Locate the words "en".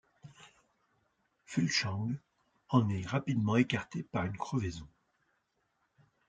2.69-2.89